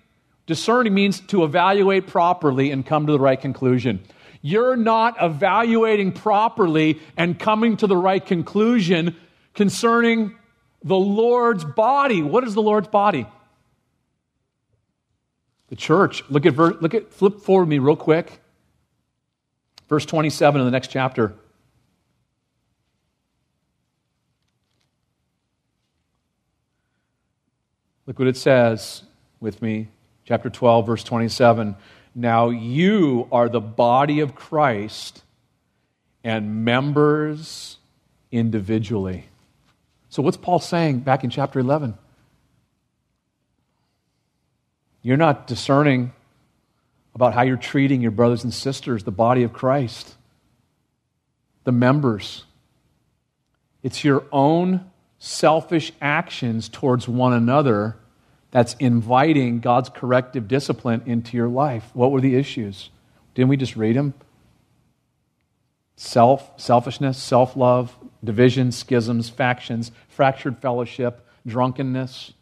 [0.48, 4.04] Discerning means to evaluate properly and come to the right conclusion.
[4.41, 9.15] You're not evaluating properly and coming to the right conclusion
[9.56, 10.36] concerning
[10.84, 12.22] the Lord's body.
[12.22, 13.26] What is the Lord's body?
[15.70, 16.24] The church.
[16.30, 18.39] Look at, verse, look at flip forward me real quick.
[19.89, 21.34] Verse 27 in the next chapter.
[28.06, 29.01] Look what it says
[29.39, 29.88] with me,
[30.26, 31.76] chapter 12, verse 27.
[32.14, 35.24] Now you are the body of Christ
[36.24, 37.78] and members
[38.32, 39.26] individually.
[40.16, 41.93] So, what's Paul saying back in chapter 11?
[45.01, 46.13] You're not discerning
[47.13, 50.16] about how you're treating your brothers and sisters, the body of Christ,
[51.66, 52.45] the members.
[53.84, 54.89] It's your own
[55.20, 57.97] selfish actions towards one another
[58.51, 61.89] that's inviting God's corrective discipline into your life.
[61.91, 62.89] What were the issues?
[63.34, 64.13] Didn't we just read them?
[65.96, 72.34] Self, selfishness, self love, division, schisms, factions, fractured fellowship, drunkenness,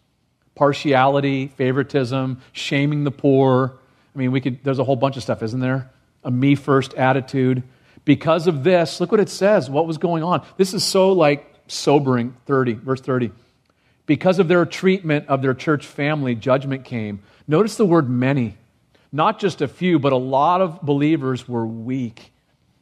[0.55, 3.73] partiality, favoritism, shaming the poor.
[4.15, 5.91] I mean, we could, there's a whole bunch of stuff, isn't there?
[6.23, 7.63] A me first attitude.
[8.05, 10.45] Because of this, look what it says, what was going on.
[10.57, 12.35] This is so like sobering.
[12.45, 13.31] 30, verse 30.
[14.05, 17.21] Because of their treatment of their church family, judgment came.
[17.47, 18.57] Notice the word many.
[19.11, 22.32] Not just a few, but a lot of believers were weak.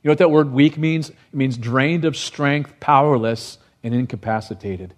[0.02, 1.10] You know what that word weak means?
[1.10, 4.96] It means drained of strength, powerless, and incapacitated.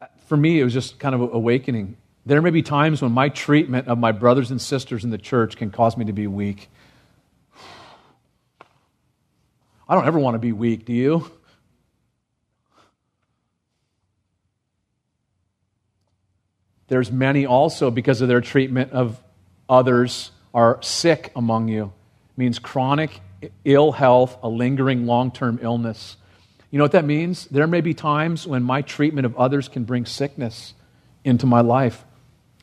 [0.00, 1.96] Uh, for me, it was just kind of awakening.
[2.24, 5.56] There may be times when my treatment of my brothers and sisters in the church
[5.56, 6.70] can cause me to be weak.
[9.88, 11.30] I don't ever want to be weak, do you?
[16.88, 19.20] There's many also, because of their treatment of
[19.68, 21.92] others, are sick among you.
[22.36, 23.20] Means chronic
[23.64, 26.16] ill health, a lingering long term illness.
[26.70, 27.46] You know what that means?
[27.46, 30.74] There may be times when my treatment of others can bring sickness
[31.24, 32.04] into my life.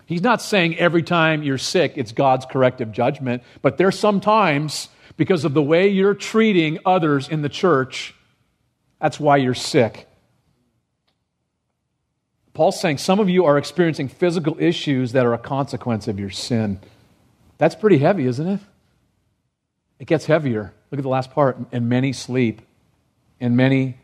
[0.05, 4.89] He's not saying every time you're sick, it's God's corrective judgment, but there's some times
[5.17, 8.13] because of the way you're treating others in the church,
[8.99, 10.07] that's why you're sick.
[12.53, 16.29] Paul's saying some of you are experiencing physical issues that are a consequence of your
[16.29, 16.79] sin.
[17.57, 18.59] That's pretty heavy, isn't it?
[19.99, 20.73] It gets heavier.
[20.91, 21.57] Look at the last part.
[21.71, 22.61] And many sleep,
[23.39, 23.97] and many,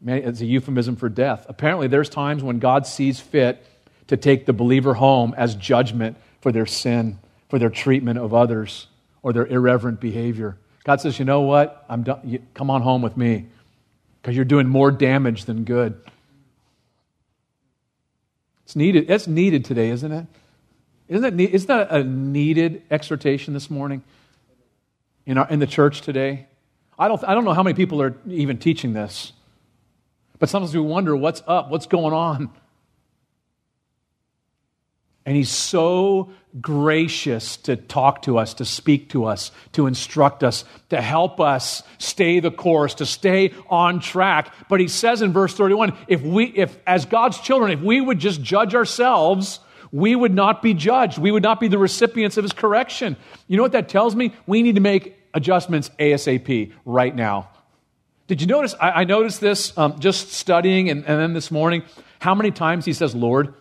[0.00, 1.46] many it's a euphemism for death.
[1.48, 3.64] Apparently, there's times when God sees fit
[4.08, 7.18] to take the believer home as judgment for their sin,
[7.48, 8.88] for their treatment of others,
[9.22, 10.58] or their irreverent behavior.
[10.84, 11.84] God says, You know what?
[11.88, 12.46] I'm done.
[12.54, 13.46] Come on home with me
[14.20, 16.00] because you're doing more damage than good.
[18.64, 19.10] It's needed.
[19.10, 20.26] It's needed today, isn't it?
[21.12, 24.02] Isn't that, isn't that a needed exhortation this morning
[25.26, 26.46] in, our, in the church today?
[26.98, 29.34] I don't, I don't know how many people are even teaching this,
[30.38, 32.50] but sometimes we wonder what's up, what's going on.
[35.26, 36.32] And he's so
[36.62, 41.82] gracious to talk to us, to speak to us, to instruct us, to help us
[41.98, 44.54] stay the course, to stay on track.
[44.70, 48.18] But he says in verse 31, if we, if as God's children, if we would
[48.18, 49.60] just judge ourselves,
[49.92, 51.18] we would not be judged.
[51.18, 53.16] We would not be the recipients of his correction.
[53.46, 54.32] You know what that tells me?
[54.46, 57.50] We need to make adjustments ASAP right now.
[58.26, 58.74] Did you notice?
[58.80, 61.82] I, I noticed this um, just studying and, and then this morning.
[62.18, 63.52] How many times he says, Lord?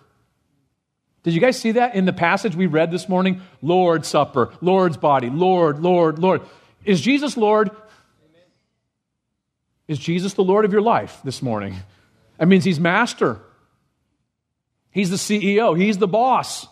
[1.23, 3.41] Did you guys see that in the passage we read this morning?
[3.61, 6.41] Lord's Supper, Lord's body, Lord, Lord, Lord.
[6.83, 7.69] Is Jesus Lord?
[7.69, 8.41] Amen.
[9.87, 11.75] Is Jesus the Lord of your life this morning?
[12.37, 13.39] That means he's master.
[14.91, 16.67] He's the CEO, he's the boss.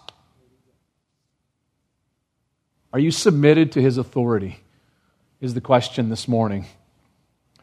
[2.91, 4.59] Are you submitted to his authority?
[5.41, 6.65] Is the question this morning.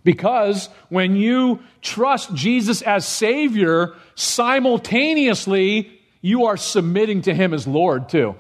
[0.03, 8.09] Because when you trust Jesus as Savior, simultaneously you are submitting to Him as Lord,
[8.09, 8.35] too.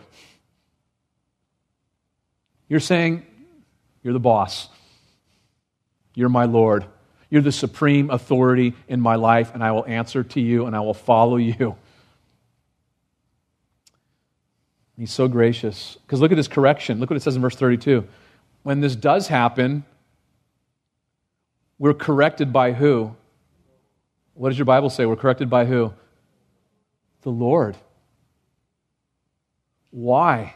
[2.69, 3.25] You're saying,
[4.03, 4.69] You're the boss.
[6.14, 6.87] You're my Lord.
[7.31, 10.81] You're the supreme authority in my life, and I will answer to you and I
[10.81, 11.77] will follow you.
[14.99, 15.99] He's so gracious.
[16.07, 17.01] Because look at this correction.
[17.01, 18.07] Look what it says in verse 32.
[18.63, 19.85] When this does happen,
[21.79, 23.15] we're corrected by who?
[24.35, 25.07] What does your Bible say?
[25.07, 25.93] We're corrected by who?
[27.27, 27.77] the Lord.
[29.91, 30.55] Why?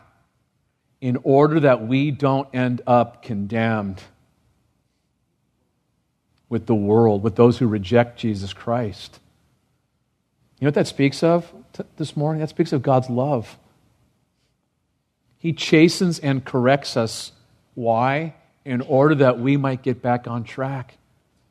[1.00, 4.00] In order that we don't end up condemned
[6.48, 9.18] with the world, with those who reject Jesus Christ.
[10.60, 12.40] You know what that speaks of t- this morning?
[12.40, 13.58] That speaks of God's love.
[15.40, 17.32] He chastens and corrects us.
[17.74, 18.34] Why?
[18.64, 20.98] In order that we might get back on track.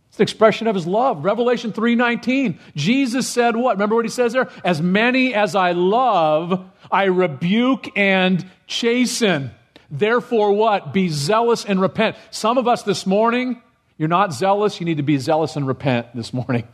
[0.09, 1.25] It's an expression of his love.
[1.25, 2.59] Revelation 3:19.
[2.75, 3.73] Jesus said what?
[3.73, 4.47] Remember what he says there?
[4.63, 9.51] As many as I love, I rebuke and chasten.
[9.89, 10.93] Therefore what?
[10.93, 12.15] Be zealous and repent.
[12.29, 13.59] Some of us this morning,
[13.97, 16.67] you're not zealous, you need to be zealous and repent this morning.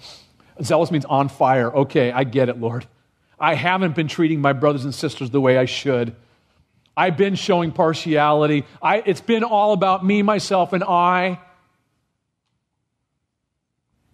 [0.61, 1.73] Zealous means on fire.
[1.73, 2.85] Okay, I get it, Lord.
[3.39, 6.15] I haven't been treating my brothers and sisters the way I should.
[6.97, 8.65] I've been showing partiality.
[8.81, 11.39] I, it's been all about me, myself, and I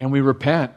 [0.01, 0.73] and we repent.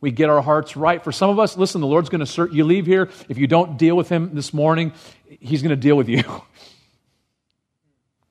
[0.00, 1.02] We get our hearts right.
[1.02, 2.52] For some of us, listen, the Lord's going to search.
[2.52, 4.92] You leave here, if you don't deal with Him this morning,
[5.40, 6.22] He's going to deal with you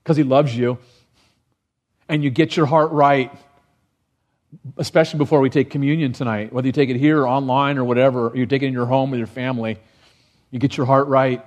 [0.04, 0.78] because He loves you.
[2.08, 3.34] And you get your heart right,
[4.78, 8.30] especially before we take communion tonight, whether you take it here or online or whatever,
[8.30, 9.78] or you take it in your home with your family.
[10.52, 11.46] You get your heart right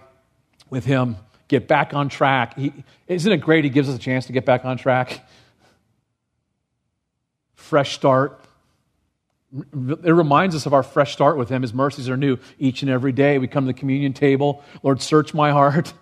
[0.69, 1.17] with Him,
[1.51, 2.57] get back on track.
[2.57, 2.73] He,
[3.09, 5.21] isn't it great He gives us a chance to get back on track?
[7.55, 8.41] Fresh start.
[9.53, 11.63] It reminds us of our fresh start with Him.
[11.63, 13.39] His mercies are new each and every day.
[13.39, 14.63] We come to the communion table.
[14.85, 15.93] Lord, search my heart.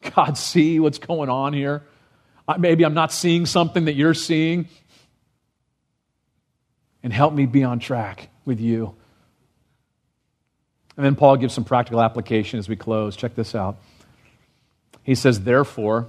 [0.14, 1.82] God, see what's going on here.
[2.58, 4.68] Maybe I'm not seeing something that you're seeing.
[7.02, 8.94] And help me be on track with you.
[10.98, 13.16] And then Paul gives some practical application as we close.
[13.16, 13.78] Check this out.
[15.02, 16.08] He says, Therefore,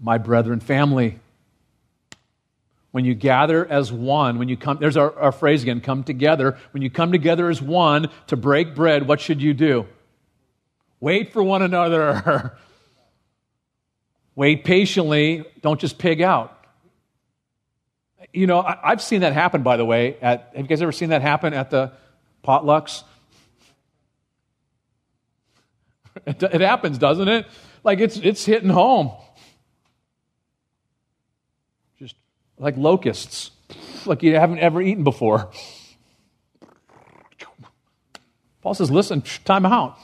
[0.00, 1.18] my brethren, family,
[2.90, 6.56] when you gather as one, when you come, there's our, our, phrase again, come together.
[6.70, 9.86] When you come together as one to break bread, what should you do?
[11.00, 12.56] Wait for one another.
[14.36, 15.44] Wait patiently.
[15.60, 16.56] Don't just pig out.
[18.32, 20.16] You know, I, have seen that happen, by the way.
[20.22, 21.92] At, have you guys ever seen that happen at the
[22.44, 23.02] potlucks?
[26.26, 27.46] It, happens, doesn't it?
[27.82, 29.12] Like it's, it's hitting home.
[31.98, 32.16] Just
[32.58, 33.50] like locusts,
[34.06, 35.50] like you haven't ever eaten before.
[38.62, 39.98] Paul says, listen, time out.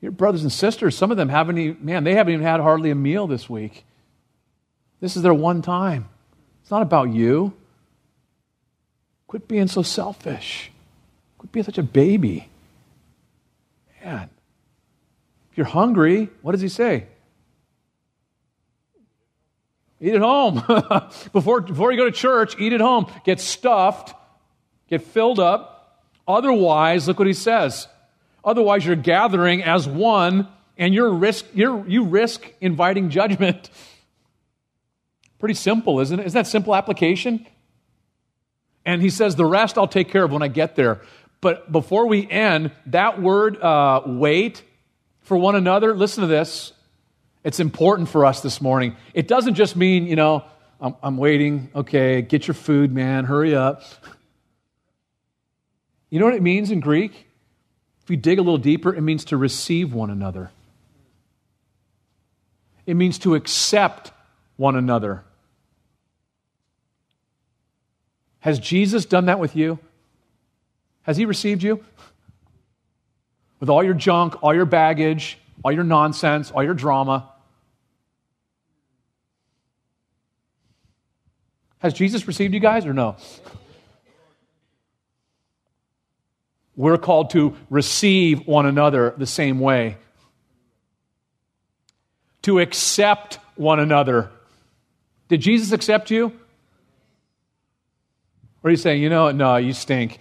[0.00, 2.90] Your brothers and sisters, some of them haven't even, man, they haven't even had hardly
[2.90, 3.84] a meal this week.
[5.00, 6.08] This is their one time.
[6.62, 7.52] It's not about you.
[9.26, 10.70] Quit being so selfish.
[11.36, 12.48] Quit being such a baby.
[14.02, 14.30] Man,
[15.60, 17.06] you're hungry, what does he say?
[20.00, 20.54] Eat at home.
[21.34, 23.12] before, before you go to church, eat at home.
[23.24, 24.14] Get stuffed,
[24.88, 26.02] get filled up.
[26.26, 27.88] Otherwise, look what he says.
[28.42, 30.48] Otherwise, you're gathering as one
[30.78, 33.68] and you're risk, you're, you risk inviting judgment.
[35.40, 36.24] Pretty simple, isn't it?
[36.24, 37.46] Isn't that simple application?
[38.86, 41.02] And he says, The rest I'll take care of when I get there.
[41.42, 44.62] But before we end, that word, uh, wait
[45.30, 46.72] for one another, listen to this.
[47.44, 48.96] It's important for us this morning.
[49.14, 50.42] It doesn't just mean, you know,
[50.80, 53.84] I'm, I'm waiting, okay, get your food, man, hurry up.
[56.08, 57.28] You know what it means in Greek?
[58.02, 60.50] If you dig a little deeper, it means to receive one another.
[62.84, 64.10] It means to accept
[64.56, 65.22] one another.
[68.40, 69.78] Has Jesus done that with you?
[71.02, 71.84] Has he received you?
[73.60, 77.30] With all your junk, all your baggage, all your nonsense, all your drama.
[81.78, 83.16] Has Jesus received you guys or no?
[86.76, 89.98] We're called to receive one another the same way,
[92.42, 94.30] to accept one another.
[95.28, 96.32] Did Jesus accept you?
[98.62, 100.18] Or are you saying, you know, no, you stink?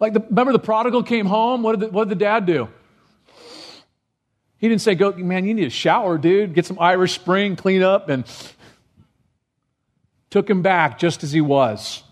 [0.00, 1.62] Like, the, remember the prodigal came home?
[1.62, 2.68] What did the, what did the dad do?
[4.56, 6.54] He didn't say, go, man, you need a shower, dude.
[6.54, 8.24] Get some Irish Spring, clean up, and
[10.30, 12.02] took him back just as he was.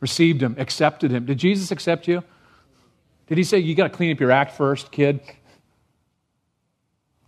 [0.00, 1.24] Received him, accepted him.
[1.24, 2.22] Did Jesus accept you?
[3.26, 5.20] Did he say, you got to clean up your act first, kid?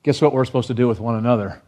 [0.03, 1.61] Guess what we're supposed to do with one another?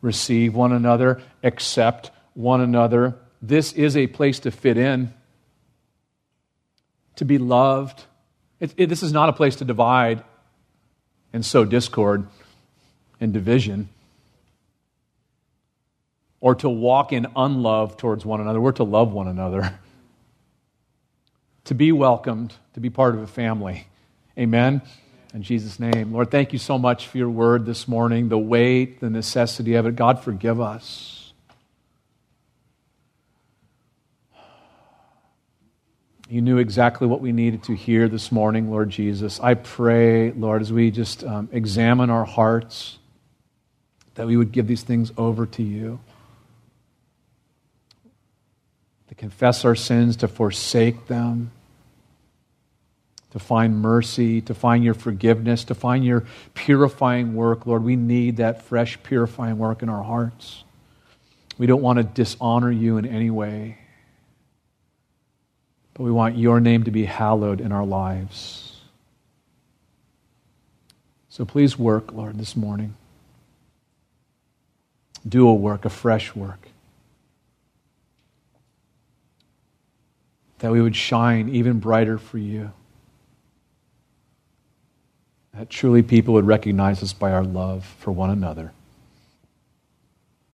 [0.00, 3.16] Receive one another, accept one another.
[3.42, 5.12] This is a place to fit in,
[7.16, 8.04] to be loved.
[8.60, 10.22] It, it, this is not a place to divide
[11.32, 12.28] and sow discord
[13.20, 13.88] and division
[16.40, 18.60] or to walk in unlove towards one another.
[18.60, 19.78] We're to love one another,
[21.64, 23.86] to be welcomed, to be part of a family.
[24.38, 24.82] Amen.
[25.34, 26.12] In Jesus' name.
[26.12, 29.86] Lord, thank you so much for your word this morning, the weight, the necessity of
[29.86, 29.96] it.
[29.96, 31.21] God, forgive us.
[36.32, 39.38] You knew exactly what we needed to hear this morning, Lord Jesus.
[39.38, 42.96] I pray, Lord, as we just um, examine our hearts,
[44.14, 46.00] that we would give these things over to you.
[49.08, 51.50] To confess our sins, to forsake them,
[53.32, 56.24] to find mercy, to find your forgiveness, to find your
[56.54, 57.66] purifying work.
[57.66, 60.64] Lord, we need that fresh, purifying work in our hearts.
[61.58, 63.76] We don't want to dishonor you in any way,
[65.94, 68.80] but we want your name to be hallowed in our lives.
[71.28, 72.96] So please work, Lord, this morning
[75.28, 76.68] do a work, a fresh work.
[80.62, 82.70] that we would shine even brighter for you.
[85.52, 88.72] That truly people would recognize us by our love for one another.